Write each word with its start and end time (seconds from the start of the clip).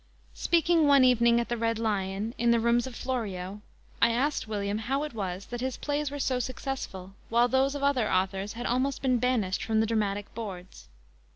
Speaking 0.33 0.87
one 0.87 1.03
evening 1.03 1.39
at 1.39 1.47
the 1.47 1.57
Red 1.57 1.77
Lion, 1.77 2.33
in 2.39 2.49
the 2.49 2.59
rooms 2.59 2.87
of 2.87 2.95
Florio, 2.95 3.61
I 4.01 4.09
asked 4.09 4.47
William 4.47 4.79
how 4.79 5.03
it 5.03 5.13
was 5.13 5.45
that 5.45 5.61
his 5.61 5.77
plays 5.77 6.09
were 6.09 6.17
so 6.17 6.39
successful, 6.39 7.13
while 7.29 7.47
those 7.47 7.75
of 7.75 7.83
other 7.83 8.09
authors 8.11 8.53
had 8.53 8.65
almost 8.65 9.03
been 9.03 9.19
banished 9.19 9.61
from 9.61 9.79
the 9.79 9.85
dramatic 9.85 10.33
boards. 10.33 10.87